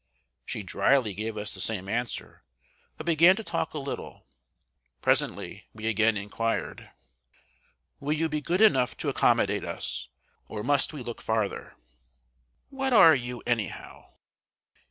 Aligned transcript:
She 0.47 0.63
dryly 0.63 1.13
gave 1.13 1.37
us 1.37 1.53
the 1.53 1.61
same 1.61 1.87
answer, 1.87 2.41
but 2.97 3.05
began 3.05 3.35
to 3.35 3.43
talk 3.43 3.75
a 3.75 3.77
little. 3.77 4.25
Presently 4.99 5.67
we 5.75 5.85
again 5.85 6.17
inquired: 6.17 6.89
"Will 7.99 8.13
you 8.13 8.27
be 8.27 8.41
good 8.41 8.61
enough 8.61 8.97
to 8.97 9.09
accommodate 9.09 9.63
us, 9.63 10.07
or 10.47 10.63
must 10.63 10.91
we 10.91 11.03
look 11.03 11.21
farther?" 11.21 11.75
"What 12.69 12.93
are 12.93 13.13
you, 13.13 13.43
anyhow?" 13.45 14.13